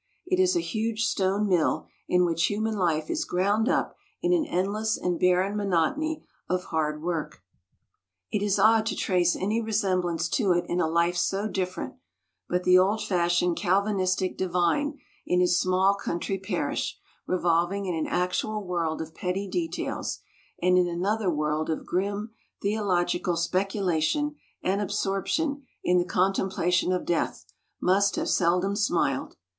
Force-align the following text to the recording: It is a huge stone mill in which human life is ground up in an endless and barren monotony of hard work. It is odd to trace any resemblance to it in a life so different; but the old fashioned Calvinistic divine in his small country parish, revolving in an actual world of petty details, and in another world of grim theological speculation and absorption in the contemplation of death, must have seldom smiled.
It 0.25 0.39
is 0.39 0.55
a 0.55 0.59
huge 0.61 1.03
stone 1.05 1.47
mill 1.47 1.85
in 2.07 2.25
which 2.25 2.47
human 2.47 2.75
life 2.75 3.07
is 3.07 3.23
ground 3.23 3.69
up 3.69 3.95
in 4.19 4.33
an 4.33 4.47
endless 4.47 4.97
and 4.97 5.19
barren 5.19 5.55
monotony 5.55 6.25
of 6.49 6.63
hard 6.63 7.03
work. 7.03 7.43
It 8.31 8.41
is 8.41 8.57
odd 8.57 8.87
to 8.87 8.95
trace 8.95 9.35
any 9.35 9.61
resemblance 9.61 10.27
to 10.29 10.53
it 10.53 10.65
in 10.67 10.81
a 10.81 10.87
life 10.87 11.17
so 11.17 11.47
different; 11.47 11.97
but 12.49 12.63
the 12.63 12.79
old 12.79 13.03
fashioned 13.03 13.57
Calvinistic 13.57 14.39
divine 14.39 14.97
in 15.27 15.39
his 15.39 15.59
small 15.59 15.93
country 15.93 16.39
parish, 16.39 16.97
revolving 17.27 17.85
in 17.85 17.93
an 17.93 18.07
actual 18.07 18.63
world 18.63 19.03
of 19.03 19.13
petty 19.13 19.47
details, 19.47 20.17
and 20.63 20.79
in 20.79 20.87
another 20.87 21.29
world 21.29 21.69
of 21.69 21.85
grim 21.85 22.31
theological 22.63 23.37
speculation 23.37 24.33
and 24.63 24.81
absorption 24.81 25.61
in 25.83 25.99
the 25.99 26.05
contemplation 26.05 26.91
of 26.91 27.05
death, 27.05 27.45
must 27.79 28.15
have 28.15 28.29
seldom 28.29 28.75
smiled. 28.75 29.35